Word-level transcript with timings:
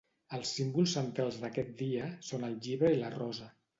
Els 0.35 0.53
símbols 0.59 0.95
centrals 0.99 1.37
d'aquest 1.43 1.71
dia 1.83 2.07
són 2.31 2.49
el 2.49 2.57
llibre 2.65 2.93
i 2.97 3.03
la 3.03 3.13
rosa. 3.19 3.53